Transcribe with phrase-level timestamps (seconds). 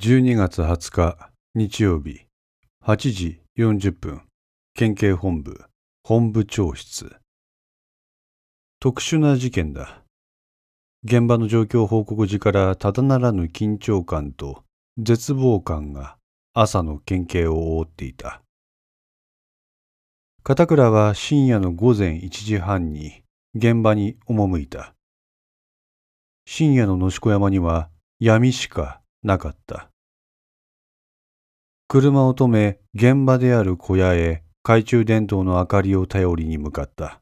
[0.00, 2.20] 12月20日日曜日
[2.84, 4.22] 8時40分
[4.76, 5.64] 県警本部
[6.04, 7.16] 本部長室。
[8.78, 10.04] 特殊な事件だ。
[11.02, 14.62] 現場の状況報告時からただならぬ緊張感と
[14.98, 16.16] 絶望感が
[16.54, 18.40] 朝の県警を覆っていた。
[20.44, 23.24] 片倉は深夜の午前1時半に
[23.56, 24.94] 現場に赴いた。
[26.46, 27.90] 深夜の野子山には
[28.20, 29.90] 闇しかなかった。
[31.88, 37.20] 車を止め、現場である小屋へ懐中電灯の明かりを頼りに向かった。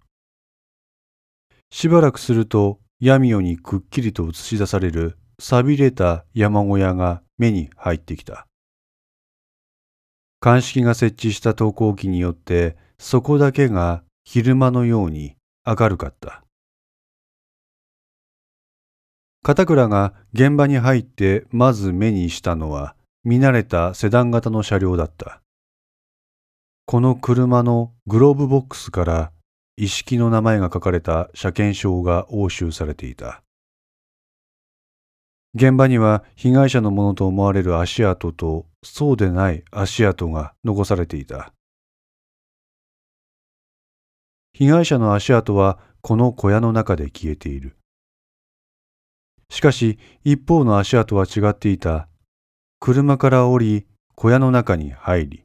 [1.71, 8.47] しばらくすると、闇夜にくっきりと映し出される錆びれた山小屋が目に入ってきた。
[10.41, 16.46] 鑑識が設置した投光器によって、そこだけが昼間のように明るかった。
[19.47, 25.41] 片倉が現場に入ってまず目にしたのは見慣れたセダン型の車両だった。
[26.85, 29.31] この車のグローブボックスから
[29.77, 33.45] 一式の名前が書かれた車検証が押収されていた。
[35.55, 41.53] 現場には被害者のものと思われる足跡とそうでない足跡が残されていた。
[44.55, 47.77] 被害者の足跡はこの小屋の中で消えている。
[49.51, 52.09] しかし一方の足跡は違っていた。
[52.81, 55.45] 車から降り小屋の中に入り、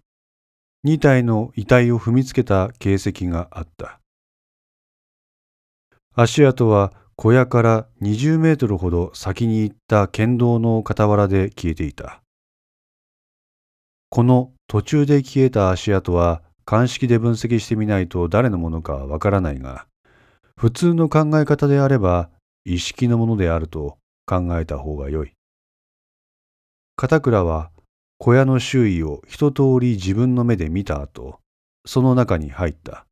[0.84, 4.00] 二体の遺体を踏みつけた形跡があった。
[6.14, 12.22] 足跡は小屋から20メートルほど先に行った県道の傍らで消えていた。
[14.10, 19.86] この途中で消えた足跡は鑑識で分析してみないと誰のものかわからないが、
[20.58, 22.30] 普通の考え方であれば
[22.66, 25.34] 意識のものであると考えた方がよい。
[26.96, 27.72] 片倉は
[28.18, 31.40] 小屋の周囲を一通り自分の目で見た後、
[31.86, 33.08] その中に入った。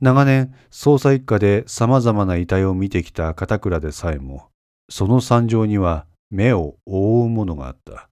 [0.00, 4.48] 長年、捜査一課で様々な遺体を見てきた片倉でさえも、
[4.88, 8.08] その惨状には目を覆うものがあった。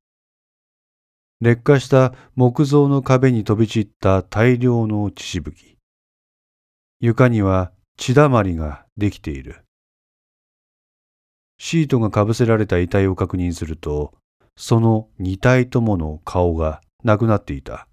[1.41, 5.78] 劣化した木造の壁に飛び散った大量の血しぶき。
[7.01, 9.65] 床には血だまりができている。
[11.59, 14.15] シートがかぶせられた遺体を確認すると、
[14.57, 17.89] その二体ともの顔がなくなっていた。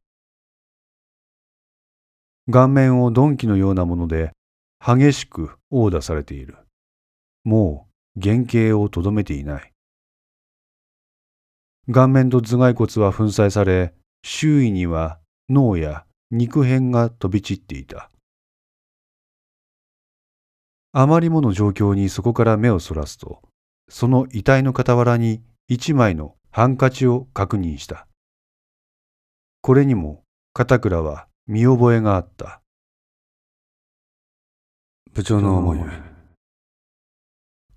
[2.51, 4.31] 顔面を鈍器のようなもので
[4.79, 6.57] 激しく殴打されている。
[7.43, 9.71] もう原型をとどめていない。
[11.91, 13.93] 顔面と頭蓋骨は粉砕され、
[14.23, 18.09] 周囲には脳や肉片が飛び散っていた。
[20.91, 23.41] あまりもの状況にそこから目をそらすと、
[23.89, 28.07] その遺体の傍らに一枚のハンカチを確認した。
[29.61, 30.23] これにも
[30.53, 32.61] 片倉は見覚えがあった。
[35.13, 35.79] 部長の思い。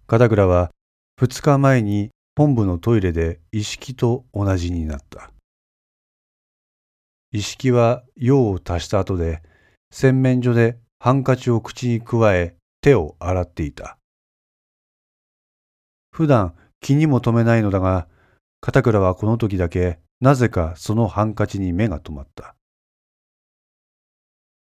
[0.07, 0.71] 片倉は
[1.21, 5.31] 二日前に本部のトイレで意識と同じになった。
[7.31, 9.43] 意識は用を足した後で
[9.91, 13.98] 洗面所でハンカチを口にくわえ手を洗っていた。
[16.19, 18.09] 普段気にも留めないのだが、
[18.61, 22.57] 片倉はこの時だけなぜかそのハンカチに目が止まった。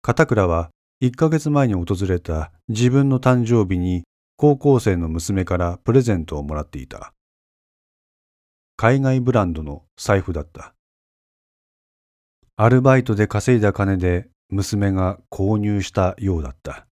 [0.01, 0.71] 片倉は
[1.03, 4.05] 1ヶ月前に訪れた自分の誕生日に
[4.37, 7.15] 高校生の娘からプレゼントをもらっていた。
[8.77, 10.73] 海外ブランドの財布だった。
[12.55, 16.87] アルバイトで稼いだ金で娘が購入したようだった。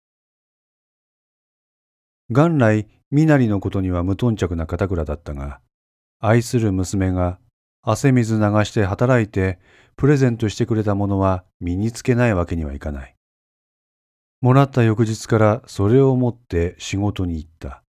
[2.31, 5.61] 元来身なりのことには無頓着な片倉だったが、
[6.19, 7.39] 愛する娘が
[7.81, 9.61] 汗水流して働いて
[9.95, 13.15] プレゼントしてくれたものは身につけないわけにはいかない。
[14.41, 17.85] もらった翌日からそれを持って仕事に行った。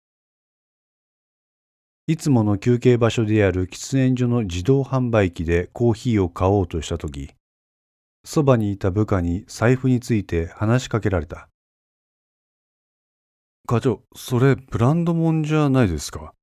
[2.06, 7.32] いつもの休憩場所である喫煙所の自動販売機でコーヒーを買おうとしたとき、
[8.24, 11.50] そばにいた部下に財布について話しかけられた。
[13.66, 16.34] 課長、それブランドもんじゃないですか？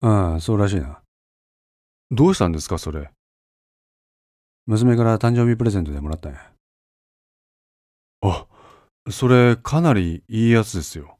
[0.00, 1.00] ああ、そうらしいな。
[2.10, 3.10] どうしたんですか、それ？
[4.66, 6.52] 娘から誕生日プレゼントでもらったんや。
[8.22, 8.46] あ、
[9.10, 11.18] それかなりいいやつですよ。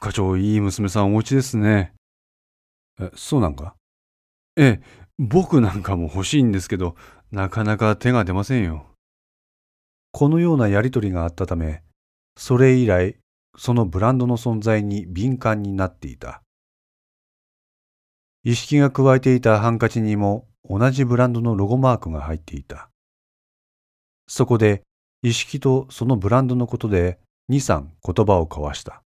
[0.00, 1.94] 課長、いい娘さんお持ちですね。
[3.00, 3.76] え、そうなんか？
[4.56, 4.82] ええ、
[5.18, 6.96] 僕なんかも欲しいんですけど、
[7.30, 8.86] なかなか手が出ませんよ。
[10.10, 11.84] このようなやりとりがあったため、
[12.36, 13.16] それ以来
[13.56, 16.42] そのブランドの存在に敏感になっていた。
[18.44, 22.88] 一式が加えていたハンカチにも同じブランドのロゴマークが入っていた。
[24.26, 24.82] そこで
[25.22, 27.18] 一式とそのブランドのことで
[27.50, 29.02] 2、3言葉を交わした。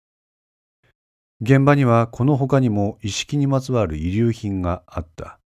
[1.40, 5.38] 現場にはこの他にも一式にまつわる遺留品があった。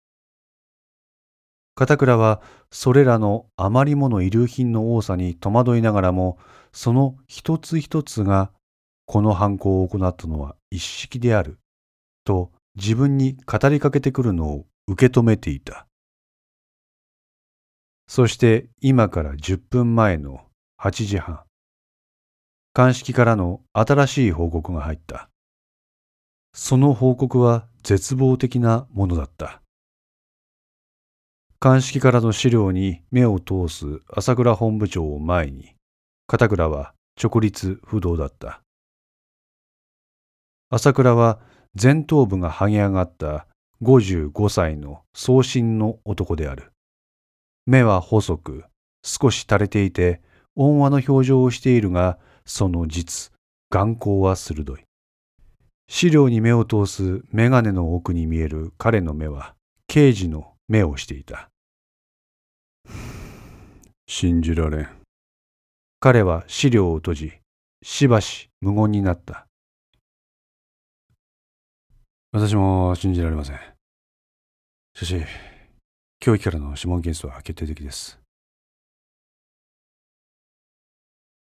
[1.74, 6.38] 片倉はそれらのあまりもの遺留品の多さに戸惑いながらも、
[6.72, 8.52] その一つ一つが
[9.10, 11.58] この犯行を行ったのは一式である
[12.22, 15.88] と自分に語りかけてくるのを受け止めていた。
[18.06, 20.42] そして今から10分前の
[20.80, 21.40] 8時半、
[22.72, 25.28] 鑑識からの新しい報告が入った。
[26.54, 29.60] その報告は絶望的なものだった。
[31.58, 35.74] 鑑識からの資料に目を通す朝倉本部長を前に、
[36.28, 38.62] 片倉は直立不動だった。
[40.72, 41.40] 朝倉は
[41.80, 43.48] 前頭部が剥げ上がった
[43.82, 46.70] 55歳の送信の男である。
[47.66, 48.64] 目は細く、
[49.02, 50.22] 少し垂れていて、
[50.54, 53.32] 温和の表情をしているが、その実、
[53.70, 54.84] 眼光は鋭い。
[55.88, 59.56] 資料に目を通す眼鏡の奥に見える彼の目は、
[59.88, 61.50] 刑事の目をしていた。
[64.06, 64.88] 信じられん。
[65.98, 67.32] 彼は資料を閉じ、
[67.82, 69.48] しばし無言になった。
[72.32, 73.56] 私も信じられません。
[74.94, 75.16] しかし、
[76.20, 78.20] 教育からの指紋件数は決定的です。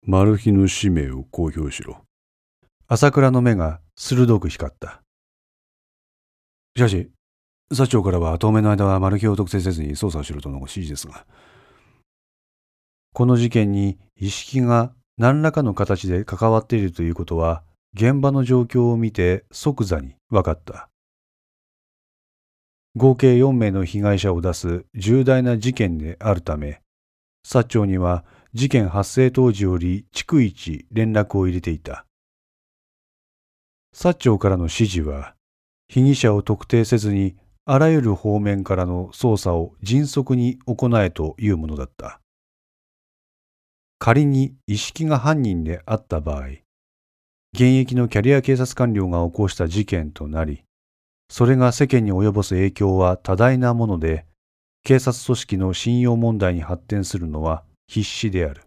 [0.01, 2.01] マル秘の氏名を公表しろ。
[2.87, 5.03] 朝倉の目が鋭く光った。
[6.75, 7.11] しかし、
[7.71, 11.27] 社長からは当面の間はマル秘を特定せずに捜査をしろとの指示ですが。
[13.13, 17.63] この事件に意識が何らかの形で関わっているということは、
[17.93, 20.89] 現場の状況を見て即座に分かった。
[22.95, 26.81] 合計4名の被害者を出す重大な事件であるため、
[27.45, 32.05] 薩長には事件発生当時より逐一連絡を入れていた。
[33.95, 35.35] 薩長からの指示は、
[35.87, 37.35] 被疑者を特定せずに
[37.65, 42.19] あらゆる方面からの捜査を迅速に行えというものだった。
[43.97, 46.47] 仮に意識が犯人であった場合、
[47.53, 50.63] 現役のキャリア警察官僚が起こした事件となり、
[51.29, 54.25] それが世間に及ぼす影響は多大なもので、
[54.83, 58.63] 警察組織の信用問題に発展するのは必至である。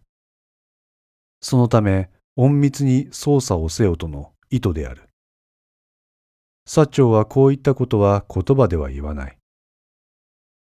[1.40, 5.08] そのため、隠密に捜査をせよとの意図である。
[6.68, 9.36] 薩長はこういったことは言葉では言わない。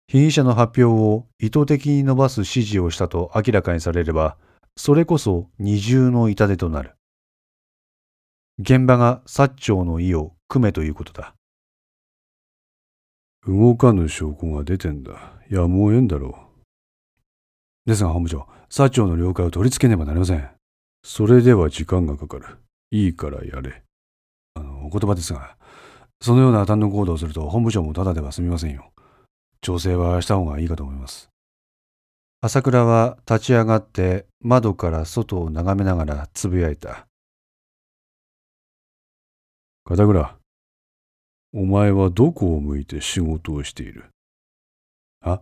[0.08, 4.38] 被疑者の発表を意図的に伸ばす指示をしたと明らかにされれば、
[4.78, 6.96] それこそ二重の痛手となる。
[8.60, 11.34] 現場が薩長の意を組めということだ。
[13.48, 15.34] 動かぬ証拠が出てんだ。
[15.50, 16.38] やむを得んだろ
[17.86, 17.90] う。
[17.90, 20.50] ですが本部長、薩長の了解を取り付けねばなりません。
[21.04, 22.46] それでは時間がかかる。
[22.92, 23.84] いいからやれ。
[24.56, 25.58] あの、お言葉ですが、
[26.22, 28.92] そのような単独行動をすると本部長もただでは済みませんよ。
[29.62, 31.30] 調整はした方がいいかと思います。
[32.42, 37.06] 朝倉は立ち上がって窓から外を眺めながらつぶやいた。
[39.88, 40.36] 片倉、
[41.54, 44.06] お前はどこを向いて仕事をしている？
[45.24, 45.42] あ？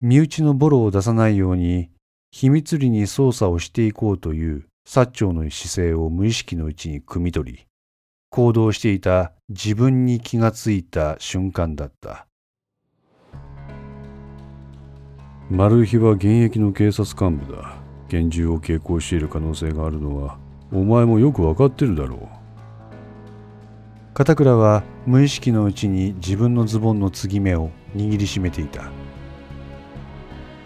[0.00, 1.90] 身内のボロを出さないように
[2.30, 7.66] 秘密裏に捜査をしていこうという薩長の姿勢を無意識のうちに汲み取り、
[8.30, 12.26] 行動していた自分に気がついた瞬間だった。
[15.50, 17.76] マルヒは現役の警察幹部だ。
[18.08, 20.38] 拳銃を携行している可能性があるのは、
[20.72, 22.28] お前もよくわかってるだろう。
[24.14, 28.90] 片倉は無意識のうちに自分のズボンの継ぎ目を握りしめていた。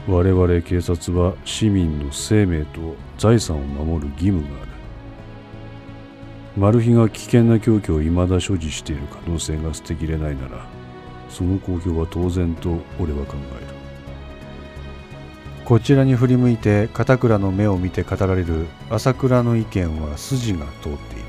[0.09, 4.71] 我々警察は市民の生命と財産を守る義務がある。
[6.57, 10.67] マルヒが危険な凶器を未だ所持している可能性が捨てきれないなら
[11.29, 13.67] その公表は当然と俺は考える。
[15.65, 21.25] こちらに振り向いて片倉の目を見て語られる朝倉の意見は筋が通っている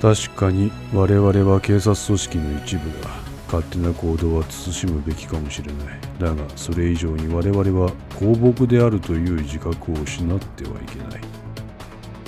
[0.00, 3.08] 確かに我々は警察組織の一部だ。
[3.46, 5.98] 勝手な行動は慎むべきかもしれない。
[6.18, 11.20] だがそれ以上に我々は公僕であるという自覚を失ってはいけない。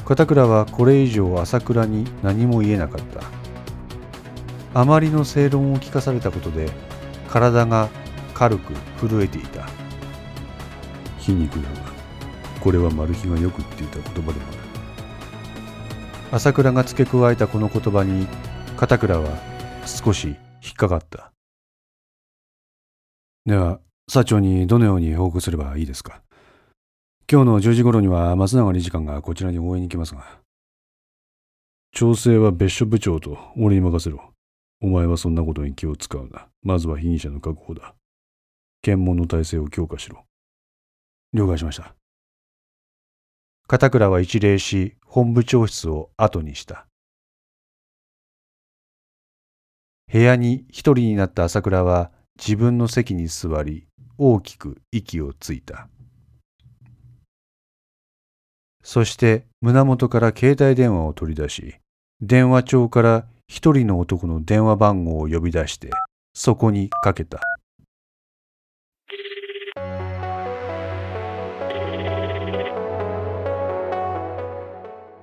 [0.05, 3.23] 片倉はこれ以上朝倉に何も言えなかった。
[4.79, 6.71] あまりの正論を聞かされたことで
[7.29, 7.88] 体が
[8.35, 9.67] 軽く震えていた。
[11.19, 11.93] 皮肉だが
[12.61, 14.62] これはマルヒがよく言っていた言葉でもある
[16.35, 18.27] 朝倉が付け加えたこの言葉に
[18.79, 19.37] 片倉は
[19.85, 20.29] 少し
[20.62, 21.31] 引っかかった。
[23.45, 26.23] では、社長にどのように報告すればいいですか？
[27.31, 30.25] 今日の10時頃には松永理事官がこちらに応援に来ますが。
[31.93, 34.33] 調整は別所部長と俺に任せろ。
[34.81, 36.47] お前はそんなことに気を使うな。
[36.62, 37.95] まずは被疑者の確保だ。
[38.81, 40.25] 検問の体制を強化しろ。
[41.35, 41.95] 了解しました。
[43.66, 46.87] 片倉は一礼し、本部長室を後にした。
[50.12, 53.87] 部屋に一人になった朝倉は自分の席に座り、
[54.19, 55.88] 大きく息をついた。
[58.83, 61.76] そして胸元から携帯電話を取り出し、
[62.21, 65.90] 電話帳から一人の男の電話番号を呼び出して、
[66.35, 67.40] そこにかけた。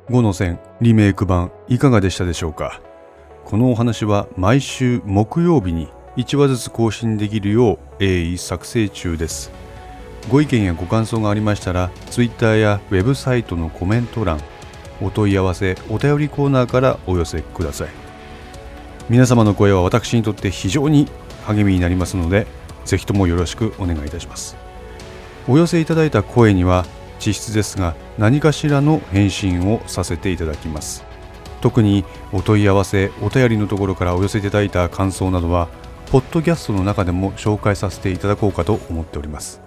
[0.10, 2.82] 5の線リメイク版いかがでしたでしょうか？
[3.46, 5.88] このお話は毎週木曜日に
[6.18, 9.52] 1話ずつ更新できるよう鋭意作成中です。
[10.28, 14.40] ご意見やご感想がありましたら Twitter やウェブサイトのコメント欄
[15.00, 17.90] お問い合わせお便りコーナーからお寄せください。
[19.10, 21.08] 皆様の声は私にとって非常に
[21.46, 22.48] 励みになりますので
[22.84, 24.58] ぜひともよろしくお願いいたします。
[25.48, 26.86] お寄せいただいた声には
[27.20, 31.06] 実質ですが何かしらの返信をさせていただきます。
[31.62, 35.68] 特にお問い合わせお便りのところからお寄せいただいた感想などは
[36.12, 39.62] ポッドキャストの中でも紹介させていただこうかと思っております。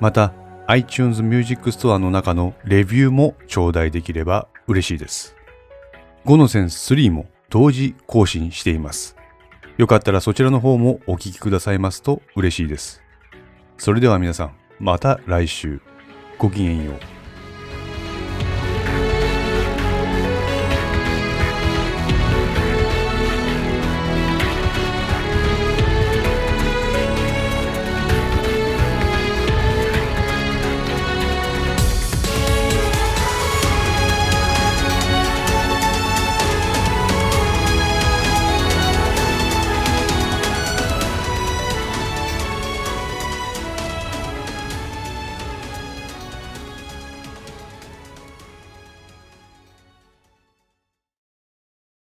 [0.00, 0.32] また
[0.66, 5.36] iTunes Music Store の中のレビューも頂戴できれば嬉しいです。
[6.26, 9.16] 5のセンス3も同時更新しています。
[9.78, 13.02] よかったらそちらの方もお聴きくださいますと嬉しいです。
[13.78, 15.89] それでは皆さんまた来週。
[16.40, 17.19] ごきげんよう。